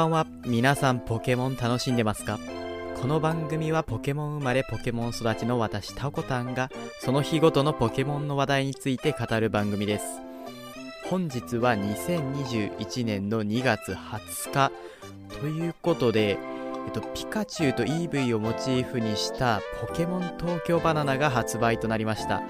[0.00, 0.26] ばんは。
[0.46, 2.38] 皆さんポケモン楽しんでますか？
[3.02, 6.70] この番組はポケモン生まれポケモン育ちの私タコタンが
[7.00, 10.04] その日ごとのポケモンの話題について語る番組です。
[11.04, 14.72] 本日は2021年の2月20日
[15.38, 16.38] ということで、
[16.86, 22.42] えっと、ピカチュウと EV をモチーフにしたポケモン東京バナナが発売となりました。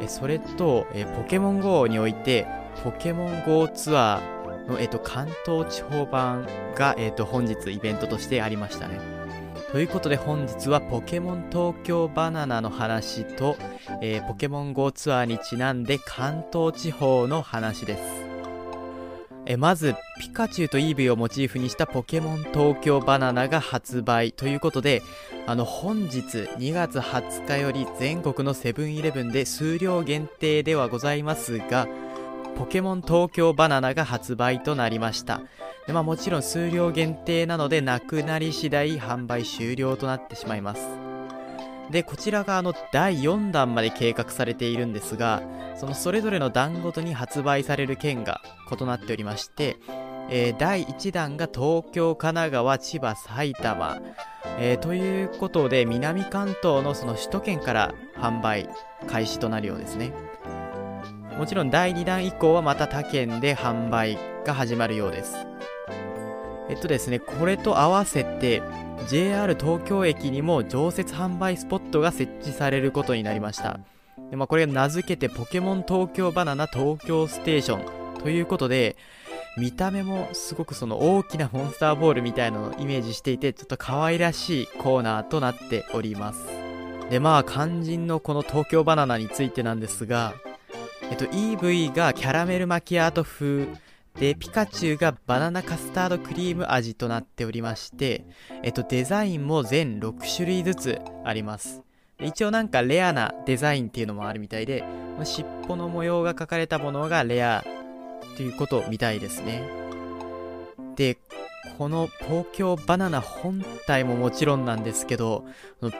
[0.00, 2.46] えそれとえポケモン GO において
[2.82, 4.35] ポケモン GO ツアー
[4.66, 9.00] の、えっと、関東地方版が、えっと、本日イベントとしてありましたね
[9.72, 13.56] ということで本日はポケモン東京バナナの話と、
[14.00, 18.26] えー、ポケモン GO ツアーにちなんで関東地方の話です。
[19.48, 25.02] えまず、ピカチュウとイーブイをモチーフにしたポケモン東京バナナが発売ということで、
[25.46, 31.86] あの本日2月20日より全国のセブンイレブンで数量限定ではございますが、
[32.56, 35.40] ポケモン東京バナナが発売となりました。
[35.86, 40.88] でまあ、もちろん数量限定なのでなくなり次第販売終了となってしまいます
[41.90, 45.42] でこちらがあの第4弾まで計画されているんですが
[45.76, 49.76] そのそれぞれの弾ごとに発売される県が異なっておりまして、
[50.28, 54.00] えー、第1弾が東京神奈川千葉埼玉、
[54.58, 58.68] えー、ということで南関東のその首都圏から販売
[59.06, 60.12] 開始となるようですね
[61.36, 65.46] もちろん第2弾以降はまた他県で販売が始まるようです
[66.68, 68.62] えっとですね、これと合わせて
[69.08, 73.78] JR 東京駅にも常設販売スポットが設置されることになりました。
[74.30, 78.96] でまあ、これが名付けてポケモン東京バナナ東京ステーションということで、
[79.56, 86.46] 見た目もすごくその大きなモンスターボールみたいなのをイメージしていて、ちょっと可愛らしいコーナーとなっております。
[87.10, 90.34] で、まあ肝心のこの東京バナナについてなんですが、
[91.10, 93.68] えっと EV がキャラメルマキアート風、
[94.18, 98.24] で、ピカチュウがバナナカスタードクリーム味となっておりまして、
[98.62, 101.82] えっと、デザインも全6種類ずつあります。
[102.18, 104.84] 一応なんかレアなデザインっていうのもあるみたいで、
[105.24, 107.62] 尻尾の模様が描かれたものがレア
[108.38, 109.62] ということみたいですね。
[110.96, 111.18] で、
[111.76, 115.44] この東京バナナ本体ももちろんなんですけど、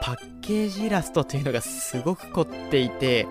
[0.01, 3.27] パッケージイラストというのがすごく凝っていて、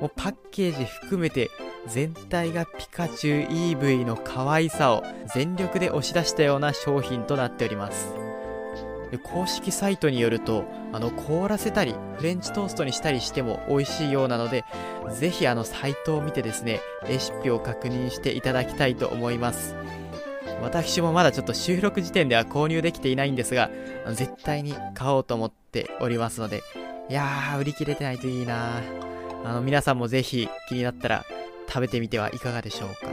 [0.00, 1.50] もうパッケージ含めて
[1.86, 8.14] 全体がピカチュウ EV の可愛さを全力で押し出したような商品となっております。
[9.24, 14.64] 公式サイトによるとあの凍らせたりフレンチトーストにしたりしても美味しいようなので
[15.18, 19.74] ぜひあのサイトを見てですねレシピを確認していただきたいと思います。
[20.62, 23.70] 私もまだちょっと収録時点では購入できていないんですが
[24.12, 26.62] 絶対に買おうと思っておりますので
[27.08, 28.82] いやー売り切れてないといいな
[29.44, 31.24] あの皆さんもぜひ気になったら
[31.68, 33.10] 食べてみてはいかがでしょうか。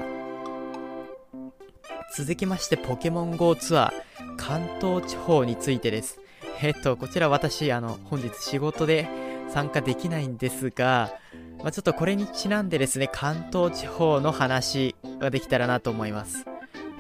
[2.16, 6.20] 続きましてポケモン GO ツアー関東地方についてです。
[6.62, 9.08] えっとこちら私あの本日仕事で
[9.50, 11.12] 参加できないんですが、
[11.60, 16.46] まあ、ちょっとこれにちなんでですね関東地方の話ができたらなと思います。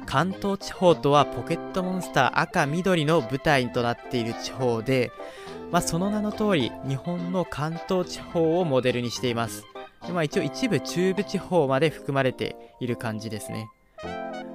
[0.06, 5.12] 関東地方とはポケットモンスター赤緑の舞台となっている地方で、
[5.72, 9.66] まあ、その名の通り日本の関東地方をモデルにしています。
[10.06, 13.70] でまあ、一応一部中部地方まで含まれている感じですね。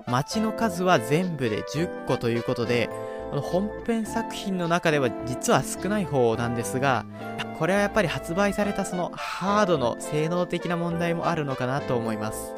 [0.06, 2.90] 町の数は全部で10個ということで
[3.40, 7.06] 本編作品の中では実は少ない方なんですが
[7.58, 12.52] これはやっぱり発売されたそのハードの性能的な問題もあるのかなと思います。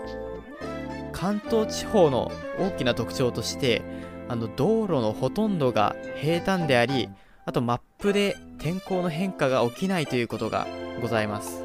[1.12, 3.82] 関東地方の大きな特徴として
[4.28, 7.09] あの道路のほとんどが平坦であり
[7.47, 10.66] あとマップで天候の変化が起きないということが
[11.00, 11.65] ございます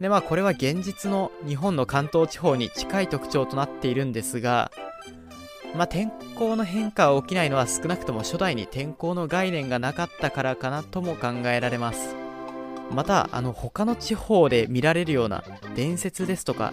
[0.00, 4.72] で、まあこれは現実の日本の関東地方に近い特徴となっているんですが、
[5.76, 12.16] まあ天候の変化が起きないのは少なくとも初代に天候の概念がなかったからかなとも考えられます。
[12.90, 15.44] また、あの他の地方で見られるような
[15.76, 16.72] 伝説ですとか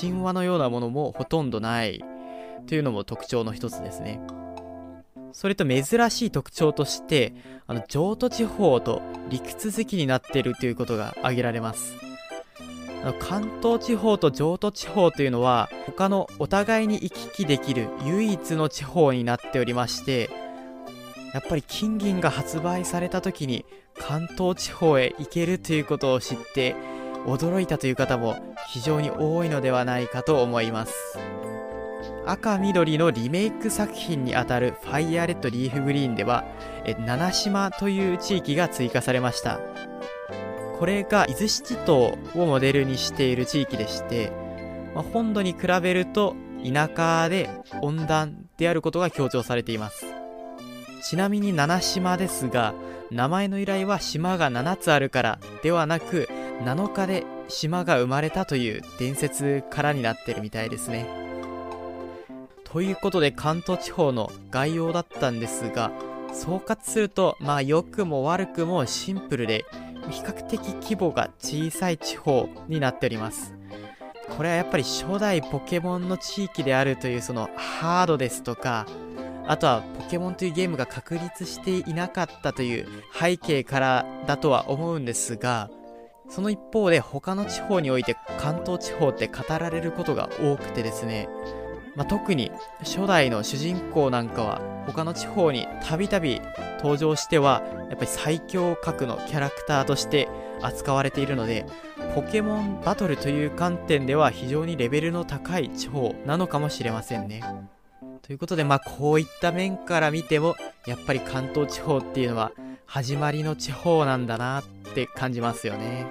[0.00, 2.02] 神話のようなものもほとんどない
[2.66, 4.18] というのも特徴の一つですね。
[5.32, 7.32] それと珍しい特徴として、
[7.66, 11.96] あの譲渡地方と陸続きになっているということが挙げられます。
[13.18, 20.30] 関東地方と上都地方というのは他のお互いに行き来できる唯一の地方になっておりまして
[21.34, 23.64] やっぱり金銀が発売された時に
[23.98, 26.76] 関東地方へ行けるということを知って
[27.26, 28.36] 驚いたという方も
[28.68, 31.18] 非常に多いのではないかと思います
[32.24, 36.44] 赤緑のリメイク作品にあたるファイアレッドリーフグリーンでは
[37.06, 39.58] 七島という地域が追加されました。
[40.78, 44.32] これが伊豆七島をモデルにしている地域でして、
[44.94, 46.34] まあ、本土に比べると
[46.64, 47.50] 田舎で
[47.82, 50.06] 温暖であることが強調されています。
[51.02, 52.74] ちなみに七島ですが
[53.10, 56.28] 名前の由来は島が7つあるからではなく
[56.64, 61.21] 7日で島が生まれたという伝説からになってるみたいですね。
[62.72, 65.92] ということで関東地方の概要だったんですが
[66.32, 69.66] 総括するとまあ良くも悪くもシンプルで
[70.10, 73.54] 比較的規模が小さい地方になっております。
[74.36, 78.86] これはやっぱり初代ポケモンの地域であるというそのハードですとか
[79.46, 85.70] あとはポケモンというゲームが確立していなかったという背景からだとは思うんですが
[86.30, 91.28] その一方で他の地方において関東地方って語られることが多くてですね
[91.94, 92.50] まあ、特に
[92.80, 96.40] 初代の主人公なんかは他の地方にたびたび
[96.78, 100.28] 登場してはやっぱり最強格のキャラクターとして
[100.62, 101.66] 扱われているので
[102.14, 107.42] ポケモンバトルという観点では非常にレベルの高い地方なのかもしれませんね。
[108.22, 110.54] ということでまあこういった面から見ても
[110.86, 112.52] やっぱり関東地方っていうのは
[112.86, 114.64] 始まりの地方なんだなっ
[114.94, 116.06] て感じますよね。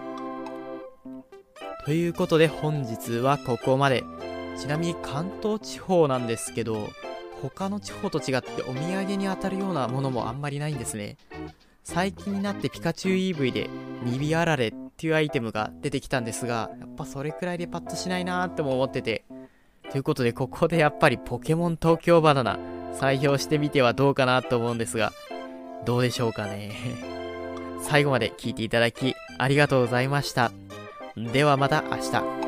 [1.86, 4.04] ということで本日はここまで。
[4.62, 6.92] ちなみに関東地方なんですけど、
[7.42, 11.18] 他の地方と違ってお土産に当たるようなものもあんまりないんですね。
[11.84, 13.72] 最近になってピカチュウ EV で
[14.04, 19.26] ニビアラレっていうアイテムが出てきたんですが、やっぱそれくらいでパッとしないなーっても思ってて。
[19.90, 22.60] ということで、ここでやっぱりポケモン東京バナナ
[22.94, 25.12] 採用してみてはどうかなと思うんですが、
[25.86, 26.72] どうでしょうかね。
[27.82, 30.52] 最後まで聞いていただきありがとうございました。
[31.18, 32.41] ではまた明日。